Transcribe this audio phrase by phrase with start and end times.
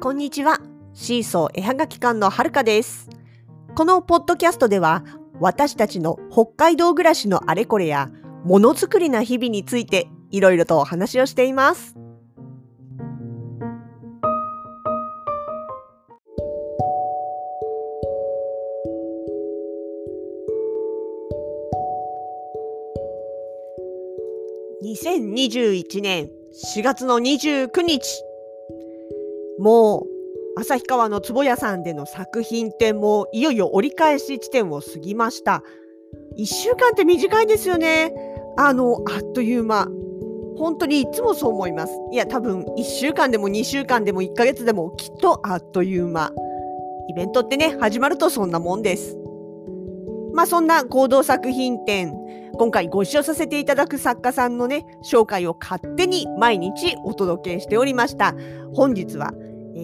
[0.00, 0.60] こんにちは。
[0.94, 3.10] シーソー絵はがき館のはるかです。
[3.74, 5.04] このポッドキャストでは、
[5.40, 8.08] 私たちの北海道暮らしのあれこれや、
[8.42, 11.96] ものづくりな日々について、いろいろとお話をしています。
[24.82, 26.30] 2021年
[26.74, 28.24] 4月の29日
[29.60, 30.06] も
[30.56, 35.62] う旭川の坪屋さんでの作品展もいよいよ折り返し地点を過ぎました。
[36.38, 38.12] 1週間って短いですよね。
[38.56, 39.88] あのあっという間。
[40.56, 41.92] 本当にいつもそう思います。
[42.12, 46.32] いや多分1週間でも2週間でも1ヶ月でもきっとあっという間。
[47.08, 49.16] イベントってね始まるとそんなもんです。
[50.32, 52.14] まあそんな行動作品展。
[52.54, 58.34] 今回ご一緒させていただく作家さんのね紹介を勝手に毎日お届けしておりました。
[58.74, 59.32] 本日は、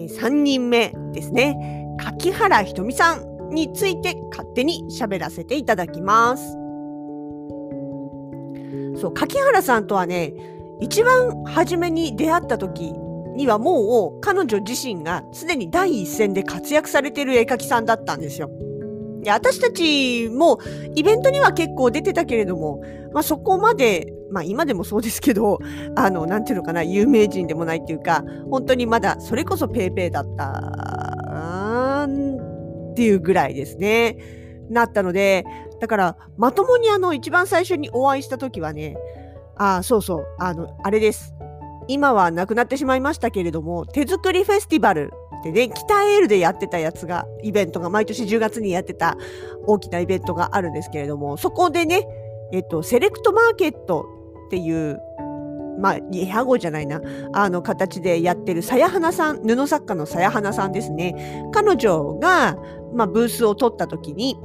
[0.05, 6.43] 3人目ですね柿原ひとみさんについて勝手に喋らせていただきます
[8.99, 10.33] そう柿原さんとはね
[10.79, 12.93] 一番初めに出会った時
[13.37, 18.49] にはもう彼女自身がすでに第一線で活躍されてる絵描きさんだったんですよ。
[19.21, 20.59] で私たちも
[20.95, 22.81] イベントには結構出てたけれども、
[23.17, 25.57] まあ、そこまで、まあ、今でもそうですけど
[25.95, 34.19] あのなんていうのかな有名人でもないっていうか本当にまだそれこそペーペーだったっていうぐらいですね。
[34.69, 35.45] なったので
[35.81, 38.97] だからまともにあの一番最初にお会いした時はね
[39.55, 41.33] あそうそうあのあれです。
[41.87, 45.11] 今はなくなってしまいましたけれども手作りフェスティバル
[45.43, 49.17] でね、北エールでやってたやつが、イベントが、毎年10月にやってた
[49.65, 52.07] 大きなイベントがあるんですけれども、そこでね、
[52.51, 54.05] えっと、セレクトマーケット
[54.47, 54.99] っていう、
[55.79, 57.01] まあ、絵はごじゃないな、
[57.33, 61.43] あの形でやってるさやはなさん、布作家のさやはなさんですね。
[61.53, 62.57] 彼女が、
[62.93, 64.37] まあ、ブースを取った時に、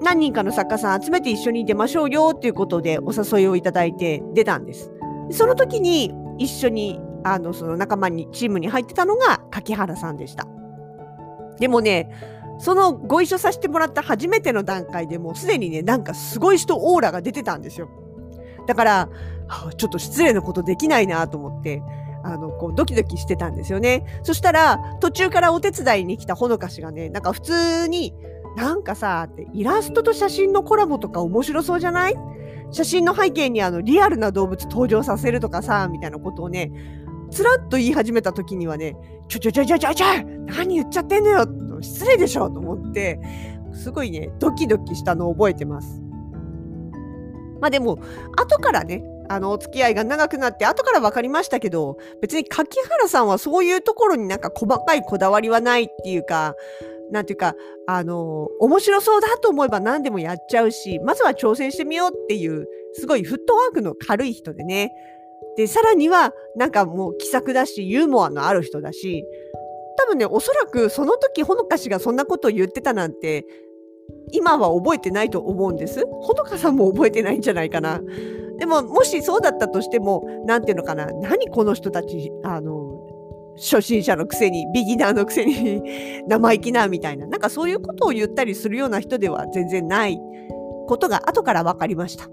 [0.00, 4.90] 何人かの作家さん集めて一緒に出ましょうよっていうことでお誘いをいただいて出たんです。
[5.30, 10.48] その時に一緒にあのその仲間にチームに入ってたのが柿原さんでした。
[11.58, 12.10] でもね
[12.62, 17.88] そのご一緒させてもらった初めての段階でもうすでにねなんかすごい人オーラが出てたんですよ。
[18.68, 19.08] だから、
[19.76, 21.82] ちょっと失礼なことできないなと思って
[22.22, 24.20] あのこうドキドキしてたんですよね。
[24.22, 28.14] そしたら途中からお手伝いに来たほのかしがねなんか普通に
[28.56, 32.14] なんかさってイラストと写真のコラボとか面白そうじゃない？
[32.70, 36.70] 写真の背景にあのリアルな動物登場させるとかさみたいなことをね
[37.32, 38.94] つらっと言い始めた時にはね、
[39.28, 40.06] ちょちょちょちょちょちょ
[40.46, 41.46] 何言っちゃってんのよ
[41.80, 43.18] 失礼でしょと思って、
[43.72, 46.00] すごいね、ドキドキしたのを覚えてます。
[47.60, 47.98] まあでも、
[48.36, 56.54] 後からね、あの、お付き合いが長くなって、後から分かりましたけど、別に柿原さんはそういうところになんか細かいこだわりはないっていうか、
[57.10, 57.54] なんていうか、
[57.86, 64.92] あの、面白そうだと思えば何でもやっちゃうし、まずは挑戦してみようっていう、すごいフットワークの軽い人でね、
[65.56, 69.24] で、さらには、なんかもう気さくだし、ユーモアのある人だし、
[69.98, 73.44] 多分ね、おそらくその時、ほのかしがそんなことを言ってたなんて、
[74.32, 76.04] 今は覚えてないと思うんです。
[76.06, 78.00] ほのかさんも覚えてないんじゃないかな。
[78.58, 82.92] でも、もしそうだったとしても、なんていうのかな、何この人たち、あの、
[83.56, 85.82] 初心者のくせに、ビギナーのくせに
[86.26, 90.18] 生意気な、みたいな、なんかそういうことを言ったりするような人では全然ない
[90.86, 92.28] ことが後から分かりました。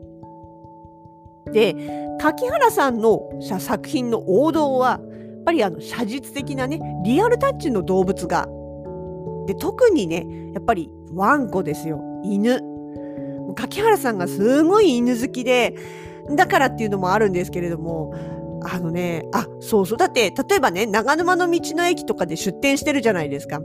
[1.51, 1.75] で
[2.19, 8.47] 柿原さんの作品の王道はやっぱりあの写実的なねリアルタッチの動物が
[9.47, 12.01] で特にねやっぱりワンコですよ。
[12.23, 12.61] 犬。
[13.55, 15.75] 柿原さんがすごい犬好きで
[16.35, 18.13] だからっていうのもあるんですけれども
[18.63, 19.97] あのねあそうそう。
[19.97, 23.59] だって例えばね長沼の道の駅とかで出店してるじゃないですか。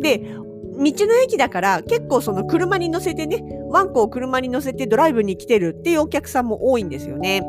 [0.00, 0.28] で
[0.76, 7.42] 道の駅だから結構その車に乗せてね、ワンコを車に乗せてドライブに来てるっていうお客さんも多いんですよね。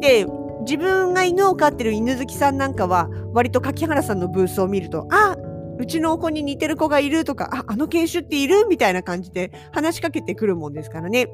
[0.00, 0.26] で、
[0.62, 5.36] 自分が犬を飼ってる犬好きさんなんかは割と柿原さんのブースを見ると、あ
[5.78, 11.28] うちの子に似てる子がいるとか、あ、あの犬種っているみたいな感じで話しかけてくるもんですからね。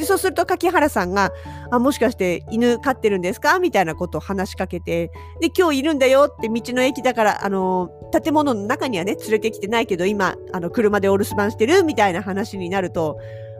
[0.00, 1.30] で、そうすると柿原さんが、
[1.70, 3.58] あ、もしかして犬飼ってるんですか？
[3.58, 5.10] みたいなことを話しかけて、
[5.40, 11.82] で、今日いるんだよって道の駅だから、あの、建物の中にはね、連れてきてないけど、今、あの、車でお留守番してる？
[11.82, 13.18] みたいな話になると、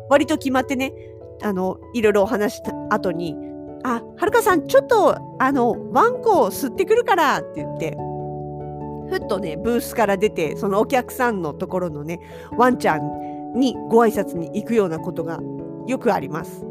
[0.08, 0.94] 割と決まってね、
[1.42, 3.36] あの、いろいろお話した後に、
[3.84, 7.96] あ、はるかさん、ちょっと、あの、ワンコを吸ってくるからって言って、
[9.10, 12.18] ふっとね、ブースから出て、そのお客さんのところのね、
[12.56, 15.40] ワンちゃんにご挨拶に行くようなことが
[15.90, 16.70] よくあります。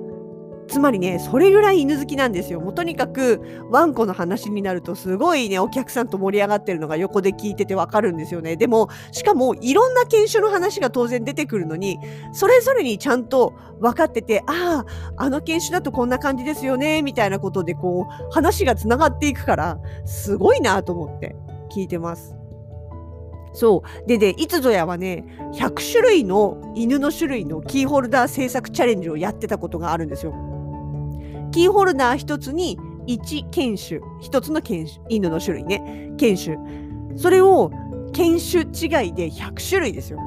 [0.69, 2.61] つまりね、それぐらい犬好きなんですよ。
[2.61, 8.55] もうとにかく、ワンコの話になると、すごいね、お客さんと盛り上がってるのが横で聞いててわかるんですよね。
[8.55, 11.97] でも、しかも、いろんな犬種の話が当然出てくるのに、
[12.33, 14.85] それぞれにちゃんと分かってて、あ
[15.17, 21.35] あ、あの犬種だとこんな感じですよね、みたいなことで、こう、話が繋がっていくから、すごいなと思って
[21.71, 22.38] 聞いてます。
[23.53, 24.07] そう。
[24.07, 25.25] でで、いつぞやはね、
[25.55, 30.33] 100種類の犬の種類のキーホルダー制作チャレンジをやってたことがあるんですよ。
[31.51, 36.57] キーホルダー1つに1犬種、1つの犬種、犬の種類ね、犬種。
[37.15, 37.71] それを
[38.13, 40.19] 犬種違いで100種類ですよ。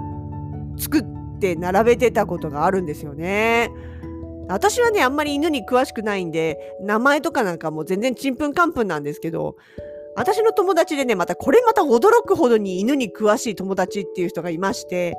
[0.77, 1.05] 作っ
[1.39, 3.71] て並べてたことがあるんですよね。
[4.49, 9.57] 私はね、あんまり犬に詳しくないんで、名前とかなんかも全然ちんぷんかんぷんなんですけど、
[10.17, 15.15] 私の友達でね、またこれまた驚くほどに犬に詳しい友達っていう人がいまして、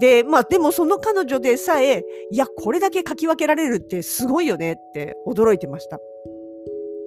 [0.00, 5.98] で、まあでもその彼女でさえ、いや、これだけ書き分けられるってすごいよねって驚いてました。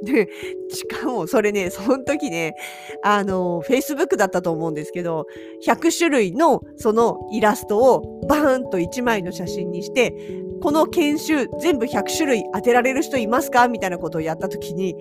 [0.03, 0.27] で、
[0.69, 2.55] しかもそれね、その時ね、
[3.03, 5.25] あの、Facebook だったと思うんですけど、
[5.65, 10.13] 100種類のそのイラストをバーンと1枚の写真にして、
[10.61, 13.67] この研修全部100種類当てられる人いますか？
[13.67, 14.95] みたいなことをやった時に、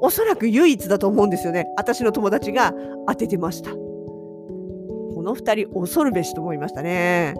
[0.00, 1.66] おそらく唯一だと思うんですよね。
[1.76, 2.74] 私の友達が
[3.06, 3.70] 当ててました。
[3.70, 7.34] この二人恐るべしと思いましたね。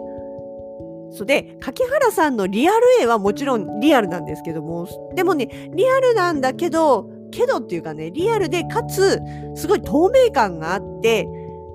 [1.11, 9.19] そで、柿原さんのリアル絵はもちろんリアルなんですけども、でもね、リアルなんだけど、けどっていうかね、リアルでかつ、
[9.55, 11.27] すごい透明感があって、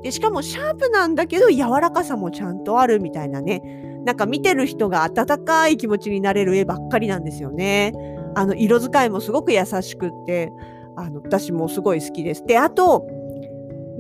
[0.03, 3.63] で、しかもシャープなんだけど柔らかさもちゃんとあるみたいなね。
[4.05, 7.93] なんか見てる人が温かい気持ちになれる絵ばっかりなんですよね。
[8.35, 10.53] あの、色使いもすごく優しくって、
[10.97, 12.45] あの、私もすごい好きです。
[12.47, 13.07] で、あと、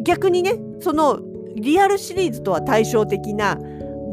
[0.02, 1.20] 逆にね、その、
[1.56, 3.56] リアルシリーズとは対照的な、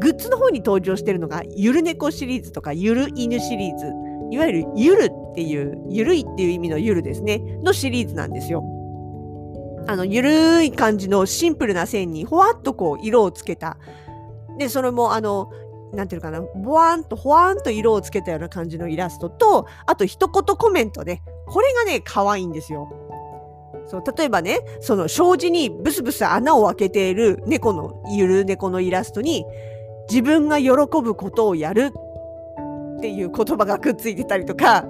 [0.00, 3.86] グッズの方に登場してるのが、ゆる猫シリーズとか、ゆる犬シリーズ。
[4.30, 8.62] いわゆる、ゆるっていう、ゆるいっていう意味のゆるですね、のシリーズなんですよ。
[9.86, 13.78] あの、ゆるい感じのシンプルな線に、ほわっとこう、色をつけた。
[14.58, 15.50] で、それも、あの、
[15.92, 22.88] なんていうかな、ボワーンとほわーんと色をつけたような感じのイラストと、あと一言コメントで、これがね、可愛いんですよ。
[23.86, 29.46] そう、例えばね、その障子にブスブス穴を開けている猫の、ゆる猫のイラストに、
[30.10, 31.92] 自分が喜ぶことをやる
[32.98, 34.84] っていう言葉がくっついてたりとか、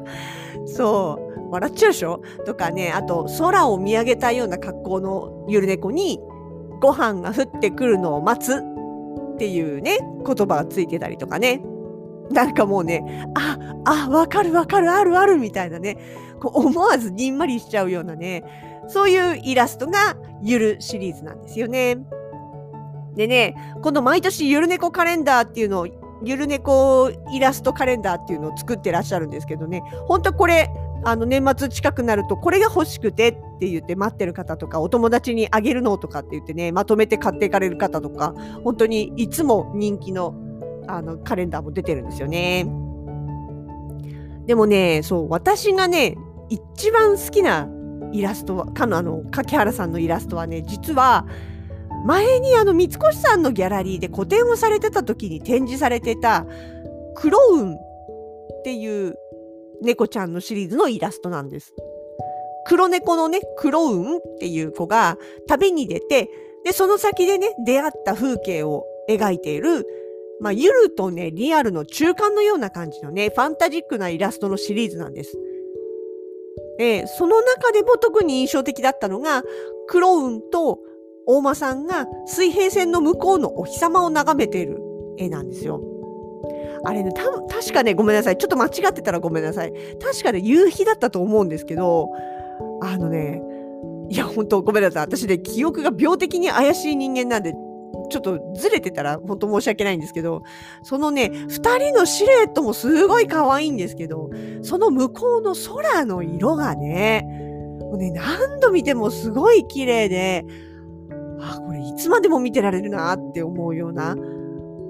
[0.66, 2.20] そう、笑っちゃうでしょ？
[2.44, 6.20] とかね、あと空を見上げたような格好のゆる猫に、
[6.80, 8.62] ご飯が降ってくるのを待つ
[9.38, 11.62] っていうね、言葉がついてたりとかね。
[12.32, 15.96] なんかもうね、あ、あ、わかるわかる、あるあるみたいなね、
[16.40, 18.42] こう思わずにんまりしちゃうようなね、
[18.88, 21.98] そういうイラストがゆるシリーズなんですよね。
[23.14, 25.86] でね、この毎年ゆる猫カレンダーっていうのを、
[26.24, 30.68] ゆる猫イラストカレンダーっていうのを作ってらっしゃるんですけどね、本当これ、
[31.04, 38.34] あの年末近くなるとこれが欲しくてって言って待ってる方とかお友達にあげるのとかって言ってねまとめて買っていかれる方とか
[38.64, 40.34] 本当にいつも人気の
[40.86, 42.66] あのカレンダーも出てるんですよね。
[44.46, 46.16] でもねそう私がね
[46.48, 47.68] 一番好きな
[48.12, 51.26] イラストはかのあの柿原さんのイラストはね実は
[52.06, 56.46] 前にあの三越さんのギャラリーで個展をされてた時に展示されてた
[57.14, 59.16] クロウンっていう
[59.82, 61.74] 猫ちゃんのシリーズのイラストなんです。
[62.66, 66.30] 黒猫のね、クロウンっていう子が旅に出て、
[66.64, 69.86] で、その先でね、出会った風景を描いている、
[70.40, 75.38] まあ、ゆるとね、リアルの中間のような感じのね、ファンタジックなイラストのシリーズなんです。
[76.78, 79.42] で、その中でも特に印象的だったのが、
[79.88, 80.78] クロウンと
[81.26, 84.78] 大間さんが水平線の向こうのお日様を眺めている
[85.18, 85.82] 絵なんですよ。
[86.84, 88.38] あれね、た確かね、ごめんなさい。
[88.38, 89.72] ちょっと間違ってたらごめんなさい。
[90.00, 92.10] 確かね、夕日だったと思うんですけど、
[92.82, 93.42] あのね、
[94.10, 95.02] いや、本当ごめんなさい。
[95.02, 97.54] 私ね、記憶が病的に怪しい人間なんで、
[98.10, 100.42] ちょっとずれてたら本当申し訳ないんですけど、
[100.82, 104.30] そのね、二人のシルエットもすごい可愛いんですけど、
[104.62, 107.26] その向こうの空の色がね、
[107.80, 110.44] もうね、何度見てもすごい綺麗で、
[111.40, 114.16] あ、これいつまでも見てられるなって思うような、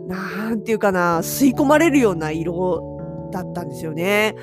[0.08, 4.34] なんていうかな、吸い込まれるような色だったんですよね。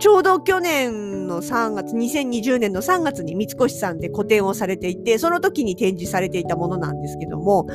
[0.00, 7.68] ちょうど去年の3月、2020年の3月に三越さんで個展をされていて、その時に展示されていたものなんですけども、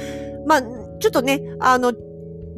[0.46, 0.62] まあ、
[1.00, 1.94] ちょっとね、あの、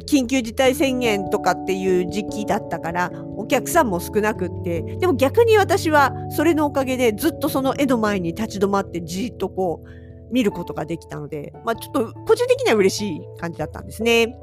[0.07, 14.35] 緊急事態宣言とかっていう時期だったから、お客さんも少なくって、でも逆に私はそれのおかげでずっとその絵の前に立ち止まってじっとこう見ることができたので、まあちょっと個人的には嬉しい感じだったんですね。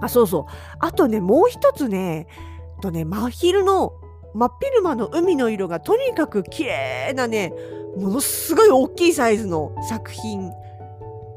[0.00, 0.44] あ、そうそう。
[0.78, 2.26] あとね、もう一つね、
[2.80, 3.92] とね、真昼の、
[4.34, 7.52] 真っ昼間の海の色がとにかく綺麗なね、
[7.96, 10.52] ものすごい大きいサイズの作品。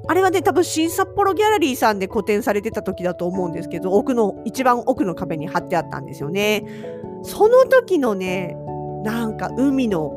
[0.08, 6.65] あれはね、多分新札幌ギャラリーさんで個展されてた時だと思うんですけど、奥の、一番奥の壁に貼ってあったんですよね。
[7.24, 8.58] その時のね、
[9.03, 10.12] なんか海の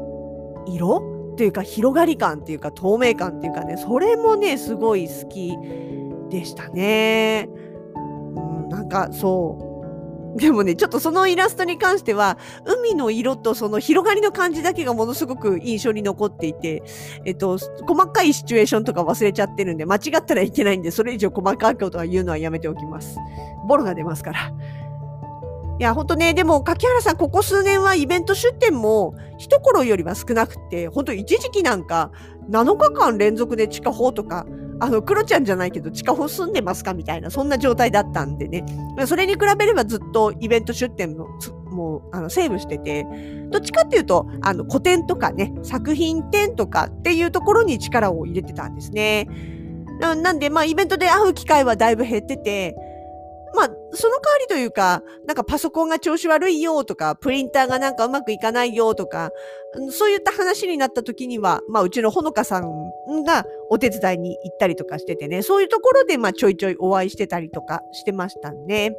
[0.66, 1.14] 色？
[1.34, 5.52] っていうか広がり感っていうか透明感っていうかね、それもね、すごい好き
[6.30, 7.48] でしたね。
[8.94, 9.70] かそ
[10.36, 10.38] う。
[10.38, 16.82] でもね、ちょっとそのイラストに関しては、海の色とその広がりの感じだけがものすごく印象に残っていて、
[17.24, 23.18] えっと、細かいシチュエーションとか忘れちゃってるんで、間違ったらいけないんで、それ以上細かいことは言うのはやめておきます。
[23.68, 24.52] ボロが出ますから。
[25.78, 32.10] いや、ほんとね、でも、柿原さん、ここ数年はイベント出店も、一頃よりは少なくて、ほんと一時期なんか、
[32.50, 34.46] 7日間連続で地下砲とか、
[34.84, 36.92] あの、クロちゃんじゃないけど、地下歩住んでますか？
[36.92, 38.64] みたいな、そんな状態だったんでね。
[39.06, 41.28] それに比べればずっとイベント出店も、
[41.70, 43.06] もう、あの、セーブしてて、
[43.50, 49.26] どっちかっていうと、あの、古典とかね、作品展とかっていうところに力を入れてたんですね。
[50.00, 52.76] なんで、まあ、イベントで会う機会はだいぶ減ってて、
[53.54, 59.30] まあ、その代わりというか、なんかパソコンが調子悪いよとか、プリンターがなんかうまくいかないよとか、
[59.90, 68.92] そういった話になった時には、まあ、うちのほのかさんがお手伝いに行ったりとかしててね、そういうところで、まあ、ちょいちょいお会いしてたりとかしてましたね。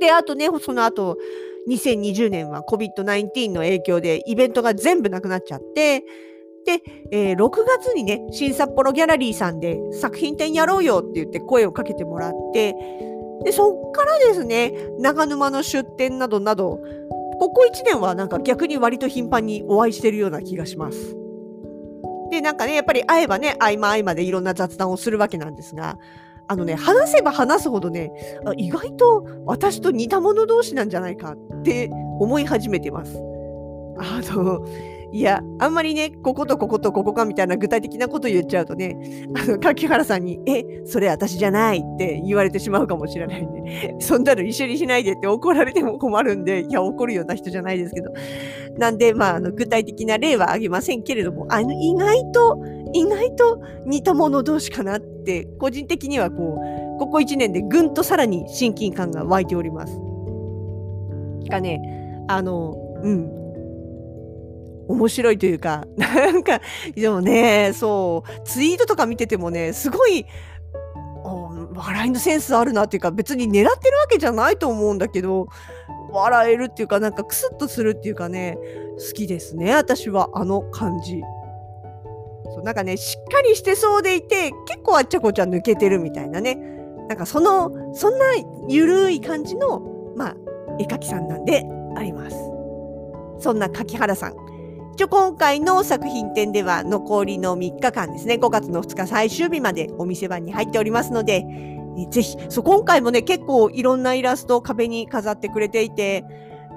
[0.00, 1.16] で、あとね、その後、
[1.68, 6.02] 2020年は COVID-19 の影響でイベントが全部なくなっちゃって、
[6.64, 12.74] で、えー、6月にね、新札幌ギャラリーさんで作品展やろうよって言って声をかけてもらって、
[13.44, 16.80] で、そっからですね、長沼の出店などなど、
[17.38, 21.16] ここ1年はなんか逆に割と頻繁にお会いしてるような気がします。
[22.30, 25.98] で、なんかね、やっぱり会えばね、合間合間でいろんな雑談をするわけなんですが、
[26.48, 28.10] あのね、話せば話すほどね、
[28.56, 33.16] 意外と私と似た者同士なんじゃないかって思い始めてます。
[33.98, 34.64] あの、
[35.10, 38.96] いや、あんまりね、こことこことここかみたいな具体的なこと言っちゃうとね、
[39.42, 48.12] あの、柿原さんに、え、それ私じゃないって言われてしまうかもしれないんで、そんなの一緒にしないでって怒られても困るんで、いや、怒るような人じゃないですけど。
[48.76, 52.58] なんで、まあ、あの、具体的な例はあげませんけれども、あの、意外と、
[52.92, 56.60] 意外と似た者同士かなって、個人的にはこ
[56.96, 59.98] う、ここ1年でぐんとさらに親近感が湧いております。
[61.48, 61.80] がね、
[62.28, 63.47] あの、うん、
[64.88, 66.60] 面白いというか、 なんか、
[66.94, 70.26] でもね、そう、ツイートとか見ててもね、すごい、
[71.74, 75.48] 笑いのセンスあるなっていうか、別に狙ってるわけじゃないと思うんだけど、
[76.10, 78.58] 笑えるっていうか、なんかクスッとするっていうかね、
[78.98, 81.20] 好きですね、私は、あの感じ。
[82.54, 86.56] そうなんかね、しっかりしてそうでいて、結構あっちゃこちゃ抜けてるみたいなね。
[87.08, 88.24] なんかその、そんな
[88.68, 89.80] ゆるい感じの、
[90.16, 90.36] まあ、
[90.78, 91.64] 絵描きさんなんで
[91.96, 92.36] あります。
[93.38, 94.47] そんな柿原さん。
[94.98, 101.46] 一応今回の作品展では残りの3日間ですね、5月の2日最終日までお店番に入っておりますので、
[102.10, 106.24] ぜひ、そう、今回もね、結構いろんなイラストを壁に飾ってくれていて、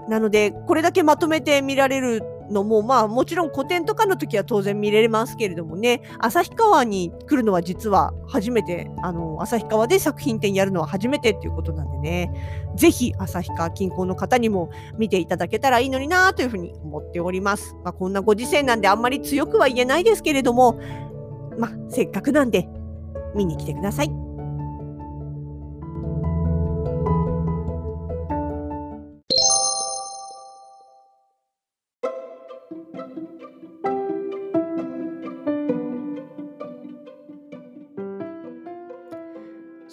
[0.08, 12.31] なので、これだけまとめて見られるのも、まあもちろん古典とかの時は当然見れますけれどもね、旭川に来るのは実は初めて、あの、旭川で作品展やるのは初めてっていうことなんでね、
[12.75, 17.75] ぜひ旭川近郊の方にも見ていただけたらいいのになというふうに思っております。
[17.84, 20.79] まあこんなご時世なんであんまり強くは言えないですけれども、
[21.58, 22.67] まあせっかくなんで
[23.36, 24.30] 見に来てください。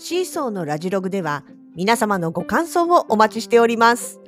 [0.08, 1.44] シーソーのラジログでは
[1.76, 4.22] 皆様のご感想をお待ちしております。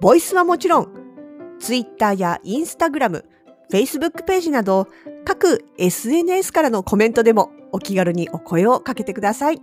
[0.00, 0.88] ボイスはもちろん、
[1.60, 3.22] Twitter や Instagram、
[3.70, 4.88] Facebook ページなど
[5.26, 9.60] 各 SNS からのコメントでもお気軽にお声をかけてください。